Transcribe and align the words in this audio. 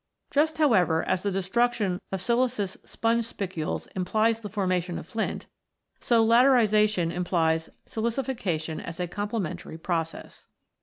Just, 0.31 0.57
however, 0.57 1.07
as 1.07 1.21
the 1.21 1.29
destruction 1.29 2.01
of 2.11 2.23
siliceous 2.23 2.75
sponge 2.83 3.23
spicules 3.23 3.85
implies 3.95 4.39
the 4.39 4.49
formation 4.49 4.97
of 4.97 5.05
flint, 5.05 5.45
so 5.99 6.23
laterisation 6.25 7.11
implies 7.11 7.69
silici 7.85 8.25
fication 8.25 8.83
as 8.83 8.99
a 8.99 9.05
complementary 9.07 9.77
process. 9.77 10.47